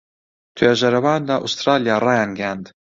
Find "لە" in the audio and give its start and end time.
1.29-1.35